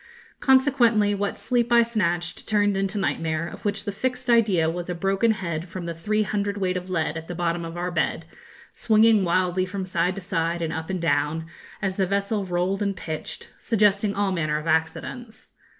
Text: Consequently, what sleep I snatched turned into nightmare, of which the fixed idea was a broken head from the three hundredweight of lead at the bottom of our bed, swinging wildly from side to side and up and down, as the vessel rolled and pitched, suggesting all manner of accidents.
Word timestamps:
Consequently, 0.39 1.13
what 1.13 1.37
sleep 1.37 1.71
I 1.71 1.83
snatched 1.83 2.47
turned 2.49 2.75
into 2.75 2.97
nightmare, 2.97 3.47
of 3.47 3.63
which 3.63 3.83
the 3.85 3.91
fixed 3.91 4.31
idea 4.31 4.67
was 4.67 4.89
a 4.89 4.95
broken 4.95 5.29
head 5.29 5.69
from 5.69 5.85
the 5.85 5.93
three 5.93 6.23
hundredweight 6.23 6.75
of 6.75 6.89
lead 6.89 7.17
at 7.17 7.27
the 7.27 7.35
bottom 7.35 7.63
of 7.63 7.77
our 7.77 7.91
bed, 7.91 8.25
swinging 8.73 9.23
wildly 9.23 9.63
from 9.63 9.85
side 9.85 10.15
to 10.15 10.21
side 10.21 10.63
and 10.63 10.73
up 10.73 10.89
and 10.89 11.03
down, 11.03 11.45
as 11.83 11.97
the 11.97 12.07
vessel 12.07 12.45
rolled 12.47 12.81
and 12.81 12.97
pitched, 12.97 13.49
suggesting 13.59 14.15
all 14.15 14.31
manner 14.31 14.57
of 14.57 14.65
accidents. 14.65 15.51